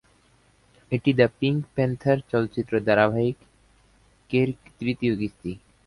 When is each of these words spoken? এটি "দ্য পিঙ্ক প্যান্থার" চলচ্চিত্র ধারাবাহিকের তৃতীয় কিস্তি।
এটি 0.91 1.11
"দ্য 1.13 1.27
পিঙ্ক 1.39 1.59
প্যান্থার" 1.75 2.17
চলচ্চিত্র 2.31 2.73
ধারাবাহিকের 2.87 4.47
তৃতীয় 4.79 5.13
কিস্তি। 5.19 5.51